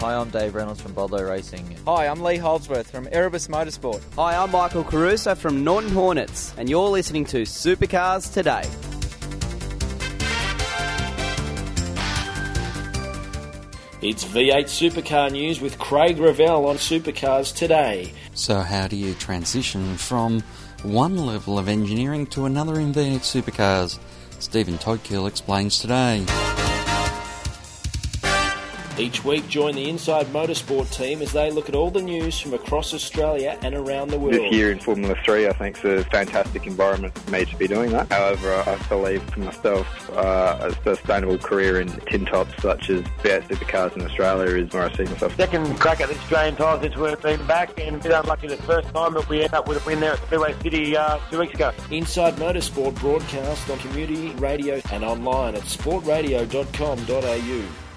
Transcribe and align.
Hi, 0.00 0.14
I'm 0.14 0.30
Dave 0.30 0.54
Reynolds 0.54 0.80
from 0.80 0.94
Bottle-O 0.94 1.22
Racing. 1.22 1.76
Hi, 1.84 2.06
I'm 2.06 2.22
Lee 2.22 2.38
Holdsworth 2.38 2.90
from 2.90 3.06
Erebus 3.12 3.48
Motorsport. 3.48 4.00
Hi, 4.14 4.34
I'm 4.34 4.50
Michael 4.50 4.82
Caruso 4.82 5.34
from 5.34 5.62
Norton 5.62 5.90
Hornets, 5.90 6.54
and 6.56 6.70
you're 6.70 6.88
listening 6.88 7.26
to 7.26 7.42
Supercars 7.42 8.32
Today. 8.32 8.62
It's 14.00 14.24
V8 14.24 14.64
Supercar 14.64 15.30
News 15.30 15.60
with 15.60 15.78
Craig 15.78 16.18
Ravel 16.18 16.64
on 16.64 16.76
Supercars 16.76 17.54
Today. 17.54 18.14
So, 18.32 18.60
how 18.60 18.88
do 18.88 18.96
you 18.96 19.12
transition 19.12 19.98
from 19.98 20.42
one 20.82 21.26
level 21.26 21.58
of 21.58 21.68
engineering 21.68 22.24
to 22.28 22.46
another 22.46 22.80
in 22.80 22.94
V8 22.94 23.18
Supercars? 23.18 23.98
Stephen 24.38 24.78
Toadkill 24.78 25.28
explains 25.28 25.78
today. 25.78 26.24
Each 29.00 29.24
week, 29.24 29.48
join 29.48 29.76
the 29.76 29.88
Inside 29.88 30.26
Motorsport 30.26 30.92
team 30.92 31.22
as 31.22 31.32
they 31.32 31.50
look 31.50 31.70
at 31.70 31.74
all 31.74 31.90
the 31.90 32.02
news 32.02 32.38
from 32.38 32.52
across 32.52 32.92
Australia 32.92 33.58
and 33.62 33.74
around 33.74 34.10
the 34.10 34.18
world. 34.18 34.34
This 34.34 34.52
year 34.52 34.70
in 34.70 34.78
Formula 34.78 35.16
3, 35.24 35.48
I 35.48 35.54
think 35.54 35.82
is 35.82 36.02
a 36.02 36.04
fantastic 36.10 36.66
environment 36.66 37.16
for 37.16 37.30
me 37.30 37.46
to 37.46 37.56
be 37.56 37.66
doing 37.66 37.92
that. 37.92 38.12
However, 38.12 38.52
I 38.52 38.76
believe 38.90 39.22
for 39.30 39.40
myself, 39.40 40.10
uh, 40.10 40.70
a 40.70 40.74
sustainable 40.84 41.38
career 41.38 41.80
in 41.80 41.88
tin 42.10 42.26
tops 42.26 42.60
such 42.60 42.90
as 42.90 43.00
V8 43.22 43.48
Supercars 43.48 43.96
in 43.96 44.02
Australia 44.02 44.62
is 44.62 44.70
where 44.74 44.82
I 44.82 44.94
see 44.94 45.04
myself. 45.04 45.34
Second 45.34 45.80
crack 45.80 46.02
at 46.02 46.10
the 46.10 46.16
Australian 46.16 46.56
title 46.56 46.82
since 46.82 46.94
we've 46.94 47.22
been 47.22 47.46
back 47.46 47.80
and 47.80 47.96
a 47.96 47.98
bit 48.00 48.12
unlucky 48.12 48.48
the 48.48 48.58
first 48.58 48.90
time, 48.90 49.14
but 49.14 49.26
we 49.30 49.42
end 49.42 49.54
up 49.54 49.66
with 49.66 49.82
a 49.82 49.86
win 49.88 50.00
there 50.00 50.12
at 50.12 50.18
Speedway 50.26 50.54
City 50.60 50.94
uh, 50.94 51.18
two 51.30 51.38
weeks 51.38 51.54
ago. 51.54 51.72
Inside 51.90 52.34
Motorsport 52.34 52.96
broadcast 52.96 53.70
on 53.70 53.78
community 53.78 54.32
radio 54.32 54.78
and 54.92 55.04
online 55.04 55.54
at 55.54 55.62
sportradio.com.au. 55.62 57.89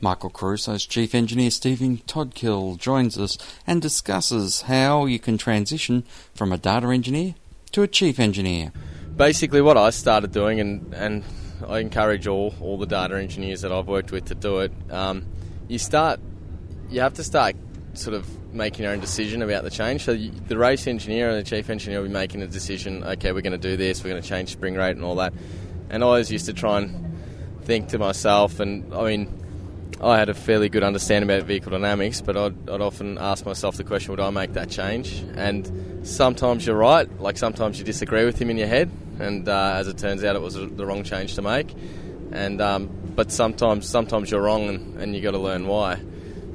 Michael 0.00 0.30
Caruso's 0.30 0.86
chief 0.86 1.14
engineer 1.14 1.50
Stephen 1.50 1.98
Toadkill 1.98 2.78
joins 2.78 3.18
us 3.18 3.36
and 3.66 3.82
discusses 3.82 4.62
how 4.62 5.06
you 5.06 5.18
can 5.18 5.38
transition 5.38 6.04
from 6.34 6.52
a 6.52 6.58
data 6.58 6.88
engineer 6.88 7.34
to 7.72 7.82
a 7.82 7.88
chief 7.88 8.20
engineer. 8.20 8.72
Basically, 9.16 9.60
what 9.60 9.76
I 9.76 9.90
started 9.90 10.32
doing, 10.32 10.60
and, 10.60 10.94
and 10.94 11.24
I 11.66 11.80
encourage 11.80 12.26
all, 12.26 12.54
all 12.60 12.78
the 12.78 12.86
data 12.86 13.18
engineers 13.18 13.62
that 13.62 13.72
I've 13.72 13.88
worked 13.88 14.12
with 14.12 14.26
to 14.26 14.34
do 14.34 14.60
it, 14.60 14.72
um, 14.90 15.26
you 15.66 15.78
start, 15.78 16.20
you 16.88 17.00
have 17.00 17.14
to 17.14 17.24
start 17.24 17.56
sort 17.94 18.14
of 18.14 18.54
making 18.54 18.84
your 18.84 18.92
own 18.92 19.00
decision 19.00 19.42
about 19.42 19.64
the 19.64 19.70
change. 19.70 20.04
So 20.04 20.12
you, 20.12 20.30
the 20.30 20.56
race 20.56 20.86
engineer 20.86 21.30
and 21.30 21.38
the 21.38 21.48
chief 21.48 21.68
engineer 21.68 22.00
will 22.00 22.06
be 22.06 22.14
making 22.14 22.42
a 22.42 22.46
decision. 22.46 23.02
Okay, 23.02 23.32
we're 23.32 23.42
going 23.42 23.52
to 23.52 23.58
do 23.58 23.76
this. 23.76 24.04
We're 24.04 24.10
going 24.10 24.22
to 24.22 24.28
change 24.28 24.52
spring 24.52 24.74
rate 24.74 24.96
and 24.96 25.04
all 25.04 25.16
that. 25.16 25.32
And 25.90 26.04
I 26.04 26.06
always 26.06 26.30
used 26.30 26.46
to 26.46 26.52
try 26.52 26.78
and 26.78 27.08
think 27.64 27.88
to 27.88 27.98
myself, 27.98 28.60
and 28.60 28.94
I 28.94 29.04
mean, 29.04 29.47
I 30.00 30.18
had 30.18 30.28
a 30.28 30.34
fairly 30.34 30.68
good 30.68 30.84
understanding 30.84 31.28
about 31.28 31.44
vehicle 31.46 31.72
dynamics, 31.72 32.20
but 32.20 32.36
I'd, 32.36 32.70
I'd, 32.70 32.80
often 32.80 33.18
ask 33.18 33.44
myself 33.44 33.76
the 33.76 33.84
question, 33.84 34.12
would 34.12 34.20
I 34.20 34.30
make 34.30 34.52
that 34.52 34.70
change? 34.70 35.24
And 35.34 36.06
sometimes 36.06 36.64
you're 36.66 36.76
right, 36.76 37.08
like 37.20 37.36
sometimes 37.36 37.80
you 37.80 37.84
disagree 37.84 38.24
with 38.24 38.40
him 38.40 38.48
in 38.50 38.56
your 38.56 38.68
head, 38.68 38.90
and 39.18 39.48
uh, 39.48 39.72
as 39.74 39.88
it 39.88 39.98
turns 39.98 40.22
out, 40.22 40.36
it 40.36 40.42
was 40.42 40.54
the 40.54 40.86
wrong 40.86 41.02
change 41.02 41.34
to 41.34 41.42
make. 41.42 41.74
And 42.30 42.60
um, 42.60 42.90
but 43.16 43.32
sometimes 43.32 43.88
sometimes 43.88 44.30
you're 44.30 44.42
wrong, 44.42 44.68
and, 44.68 45.00
and 45.00 45.16
you 45.16 45.20
got 45.20 45.32
to 45.32 45.38
learn 45.38 45.66
why. 45.66 46.00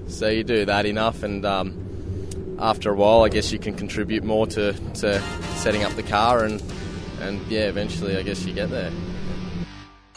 So 0.07 0.29
you 0.29 0.45
do 0.45 0.63
that 0.65 0.85
enough, 0.85 1.23
and 1.23 1.45
um, 1.45 2.55
after 2.59 2.91
a 2.91 2.95
while, 2.95 3.23
I 3.23 3.29
guess 3.29 3.51
you 3.51 3.59
can 3.59 3.75
contribute 3.75 4.23
more 4.23 4.47
to, 4.47 4.71
to 4.71 5.21
setting 5.55 5.83
up 5.83 5.91
the 5.93 6.03
car, 6.03 6.45
and 6.45 6.63
and 7.19 7.45
yeah, 7.47 7.67
eventually, 7.67 8.15
I 8.15 8.21
guess 8.21 8.45
you 8.45 8.53
get 8.53 8.69
there. 8.69 8.91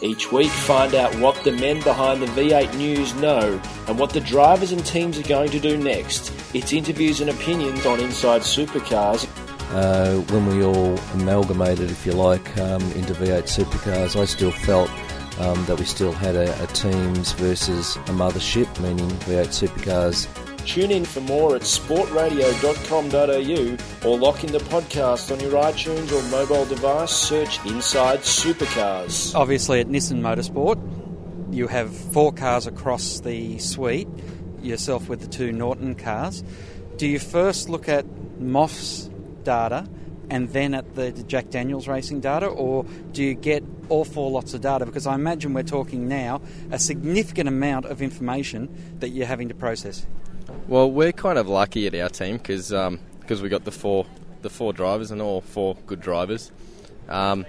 Each 0.03 0.31
week, 0.31 0.51
find 0.51 0.95
out 0.95 1.15
what 1.21 1.43
the 1.43 1.53
men 1.53 1.81
behind 1.83 2.21
the 2.21 2.27
V8 2.27 2.77
News 2.77 3.15
know 3.15 3.59
and 3.89 3.99
what 3.99 4.11
the 4.11 4.21
drivers 4.21 4.71
and 4.71 4.85
teams 4.85 5.19
are 5.19 5.27
going 5.27 5.49
to 5.49 5.59
do 5.59 5.79
next. 5.79 6.33
It's 6.55 6.75
interviews 6.75 7.23
and 7.23 7.31
opinions 7.31 7.87
on 7.87 8.01
Inside 8.01 8.43
Supercars. 8.43 9.27
Uh, 9.73 10.21
when 10.33 10.47
we 10.49 10.63
all 10.63 10.99
amalgamated, 11.15 11.91
if 11.91 12.05
you 12.05 12.13
like, 12.13 12.59
um, 12.59 12.83
into 12.93 13.15
V8 13.15 13.45
Supercars, 13.45 14.21
I 14.21 14.27
still 14.27 14.51
felt 14.53 14.91
um, 15.41 15.65
that 15.65 15.79
we 15.79 15.87
still 15.87 16.13
had 16.13 16.37
a, 16.37 16.63
a 16.63 16.67
teams 16.69 17.33
versus 17.33 17.97
a 17.97 18.13
mothership, 18.13 18.69
meaning 18.81 19.09
V8 19.09 19.47
Supercars 19.47 20.46
Tune 20.67 20.91
in 20.91 21.05
for 21.05 21.21
more 21.21 21.55
at 21.55 21.63
sportradio.com.au 21.63 24.09
or 24.09 24.19
lock 24.19 24.43
in 24.43 24.51
the 24.51 24.59
podcast 24.59 25.31
on 25.33 25.39
your 25.41 25.53
iTunes 25.53 26.11
or 26.13 26.21
mobile 26.31 26.65
device. 26.67 27.13
Search 27.13 27.65
Inside 27.67 28.19
Supercars. 28.21 29.33
Obviously, 29.35 29.81
at 29.81 29.87
Nissan 29.87 30.21
Motorsport, 30.21 30.77
you 31.55 31.69
have 31.69 31.97
four 31.97 32.33
cars 32.33 32.67
across 32.67 33.21
the 33.21 33.59
suite, 33.59 34.09
yourself 34.61 35.09
with 35.09 35.21
the 35.21 35.29
two 35.29 35.53
Norton 35.53 35.95
cars. 35.95 36.43
Do 36.97 37.07
you 37.07 37.21
first 37.21 37.69
look 37.69 37.89
at 37.89 38.05
MOF's 38.41 39.09
data 39.45 39.87
and 40.29 40.49
then 40.51 40.75
at 40.75 40.97
the 40.97 41.13
Jack 41.13 41.51
Daniels 41.51 41.87
racing 41.87 42.19
data, 42.21 42.47
or 42.47 42.85
do 43.13 43.23
you 43.23 43.35
get 43.35 43.63
all 43.89 44.05
four 44.05 44.33
lots 44.33 44.53
of 44.53 44.63
data? 44.63 44.85
Because 44.85 45.07
I 45.07 45.15
imagine 45.15 45.55
we're 45.55 45.63
talking 45.63 46.09
now 46.09 46.41
a 46.73 46.79
significant 46.81 47.49
amount 47.49 47.87
of 47.87 48.03
information 48.03 48.69
that 48.99 49.11
you're 49.11 49.27
having 49.27 49.49
to 49.49 49.55
process. 49.55 50.05
Well, 50.69 50.91
we're 50.91 51.13
kind 51.13 51.39
of 51.39 51.49
lucky 51.49 51.87
at 51.87 51.95
our 51.95 52.09
team 52.09 52.39
because 52.39 52.73
um, 52.73 52.99
cause 53.29 53.41
we 53.41 53.49
got 53.49 53.65
the 53.65 53.71
four 53.71 54.05
the 54.43 54.51
four 54.51 54.73
drivers 54.73 55.13
and 55.13 55.23
all 55.23 55.41
four 55.41 55.77
good 55.87 56.01
drivers. 56.01 56.51
Um, 57.09 57.47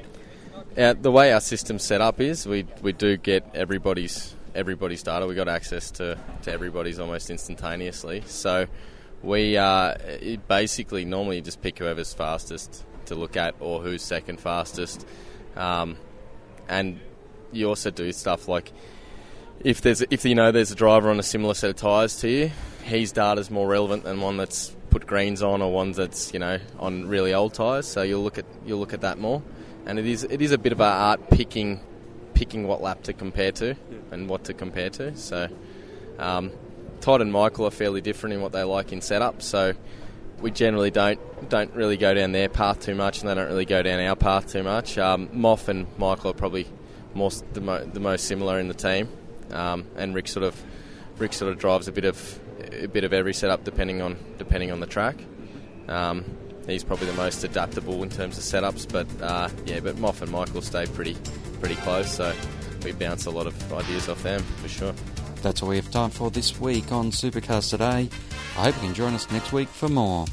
our, 0.77 0.93
the 0.93 1.11
way 1.11 1.33
our 1.33 1.41
system's 1.41 1.83
set 1.83 1.99
up 1.99 2.21
is 2.21 2.45
we 2.45 2.67
we 2.83 2.93
do 2.93 3.17
get 3.17 3.43
everybody's 3.55 4.35
everybody's 4.53 5.01
data. 5.01 5.25
We 5.25 5.33
got 5.33 5.47
access 5.47 5.89
to, 5.91 6.19
to 6.43 6.51
everybody's 6.51 6.99
almost 6.99 7.31
instantaneously. 7.31 8.21
So 8.27 8.67
we 9.23 9.57
uh, 9.57 9.95
basically 10.47 11.03
normally 11.03 11.41
just 11.41 11.59
pick 11.59 11.79
whoever's 11.79 12.13
fastest 12.13 12.85
to 13.07 13.15
look 13.15 13.35
at 13.35 13.55
or 13.59 13.81
who's 13.81 14.03
second 14.03 14.39
fastest, 14.39 15.07
um, 15.55 15.97
and 16.69 16.99
you 17.51 17.67
also 17.67 17.89
do 17.89 18.11
stuff 18.11 18.47
like 18.47 18.71
if 19.61 19.81
there's 19.81 20.01
if 20.01 20.25
you 20.25 20.35
know 20.35 20.51
there's 20.51 20.71
a 20.71 20.75
driver 20.75 21.09
on 21.09 21.19
a 21.19 21.23
similar 21.23 21.53
set 21.53 21.69
of 21.69 21.75
tyres 21.75 22.19
to 22.21 22.29
you, 22.29 22.51
his 22.83 23.11
data 23.11 23.39
is 23.41 23.49
more 23.49 23.67
relevant 23.67 24.03
than 24.03 24.21
one 24.21 24.37
that's 24.37 24.75
put 24.89 25.05
greens 25.05 25.43
on 25.43 25.61
or 25.61 25.71
one 25.71 25.91
that's 25.91 26.33
you 26.33 26.39
know 26.39 26.59
on 26.79 27.07
really 27.07 27.33
old 27.33 27.53
tyres. 27.53 27.87
So 27.87 28.01
you'll 28.01 28.23
look 28.23 28.37
at 28.37 28.45
you'll 28.65 28.79
look 28.79 28.93
at 28.93 29.01
that 29.01 29.17
more, 29.17 29.41
and 29.85 29.99
it 29.99 30.05
is 30.05 30.23
it 30.23 30.41
is 30.41 30.51
a 30.51 30.57
bit 30.57 30.71
of 30.71 30.79
an 30.79 30.87
art 30.87 31.29
picking 31.29 31.81
picking 32.33 32.67
what 32.67 32.81
lap 32.81 33.01
to 33.03 33.13
compare 33.13 33.51
to 33.51 33.75
and 34.11 34.29
what 34.29 34.43
to 34.45 34.53
compare 34.53 34.89
to. 34.91 35.15
So 35.17 35.49
um, 36.19 36.51
Todd 37.01 37.21
and 37.21 37.31
Michael 37.31 37.65
are 37.65 37.71
fairly 37.71 38.01
different 38.01 38.33
in 38.33 38.41
what 38.41 38.51
they 38.51 38.63
like 38.63 38.93
in 38.93 39.01
setup. 39.01 39.41
So 39.41 39.73
we 40.39 40.51
generally 40.51 40.91
don't 40.91 41.19
don't 41.49 41.73
really 41.73 41.97
go 41.97 42.13
down 42.13 42.31
their 42.31 42.49
path 42.49 42.79
too 42.81 42.95
much, 42.95 43.21
and 43.21 43.29
they 43.29 43.35
don't 43.35 43.47
really 43.47 43.65
go 43.65 43.81
down 43.81 43.99
our 43.99 44.15
path 44.15 44.51
too 44.51 44.63
much. 44.63 44.97
Um, 44.97 45.27
Moff 45.29 45.67
and 45.67 45.87
Michael 45.97 46.31
are 46.31 46.35
probably 46.35 46.67
more 47.13 47.31
the, 47.53 47.61
mo- 47.61 47.83
the 47.85 47.99
most 47.99 48.25
similar 48.27 48.59
in 48.59 48.67
the 48.67 48.73
team, 48.73 49.09
um, 49.51 49.85
and 49.95 50.13
Rick 50.13 50.27
sort 50.27 50.43
of 50.43 50.61
Rick 51.17 51.33
sort 51.33 51.51
of 51.51 51.59
drives 51.59 51.87
a 51.87 51.91
bit 51.91 52.05
of 52.05 52.39
a 52.71 52.87
bit 52.87 53.03
of 53.03 53.13
every 53.13 53.33
setup 53.33 53.63
depending 53.63 54.01
on 54.01 54.17
depending 54.37 54.71
on 54.71 54.79
the 54.79 54.87
track. 54.87 55.17
Um, 55.87 56.25
he's 56.67 56.83
probably 56.83 57.07
the 57.07 57.13
most 57.13 57.43
adaptable 57.43 58.03
in 58.03 58.09
terms 58.09 58.37
of 58.37 58.43
setups, 58.43 58.91
but 58.91 59.07
uh, 59.21 59.49
yeah, 59.65 59.79
but 59.79 59.95
Moff 59.95 60.21
and 60.21 60.31
Michael 60.31 60.61
stay 60.61 60.85
pretty 60.85 61.17
pretty 61.59 61.75
close, 61.75 62.11
so 62.11 62.33
we 62.83 62.91
bounce 62.91 63.25
a 63.25 63.31
lot 63.31 63.47
of 63.47 63.73
ideas 63.73 64.09
off 64.09 64.21
them 64.23 64.41
for 64.41 64.67
sure. 64.67 64.93
That's 65.41 65.61
all 65.61 65.69
we 65.69 65.75
have 65.75 65.91
time 65.91 66.09
for 66.09 66.31
this 66.31 66.59
week 66.59 66.91
on 66.91 67.11
Supercars 67.11 67.69
Today. 67.69 68.09
I 68.57 68.63
hope 68.63 68.75
you 68.75 68.81
can 68.81 68.93
join 68.93 69.13
us 69.13 69.29
next 69.31 69.53
week 69.53 69.67
for 69.69 69.87
more. 69.87 70.25